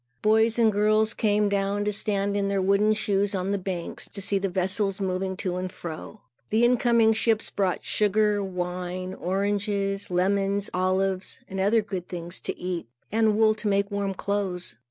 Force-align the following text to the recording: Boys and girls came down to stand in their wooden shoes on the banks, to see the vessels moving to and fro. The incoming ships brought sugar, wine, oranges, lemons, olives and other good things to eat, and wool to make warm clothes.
Boys 0.23 0.57
and 0.57 0.71
girls 0.71 1.13
came 1.13 1.47
down 1.47 1.85
to 1.85 1.93
stand 1.93 2.35
in 2.35 2.47
their 2.47 2.59
wooden 2.59 2.91
shoes 2.91 3.35
on 3.35 3.51
the 3.51 3.57
banks, 3.59 4.09
to 4.09 4.19
see 4.19 4.39
the 4.39 4.49
vessels 4.49 4.99
moving 4.99 5.37
to 5.37 5.57
and 5.57 5.71
fro. 5.71 6.21
The 6.49 6.65
incoming 6.65 7.13
ships 7.13 7.51
brought 7.51 7.83
sugar, 7.83 8.43
wine, 8.43 9.13
oranges, 9.13 10.09
lemons, 10.09 10.71
olives 10.73 11.39
and 11.47 11.59
other 11.59 11.83
good 11.83 12.07
things 12.07 12.39
to 12.39 12.57
eat, 12.57 12.87
and 13.11 13.37
wool 13.37 13.53
to 13.53 13.67
make 13.67 13.91
warm 13.91 14.15
clothes. 14.15 14.75